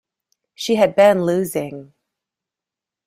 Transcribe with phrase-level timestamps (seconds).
[0.55, 1.93] She had been losing.